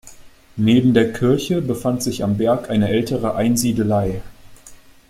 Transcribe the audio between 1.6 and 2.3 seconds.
befand sich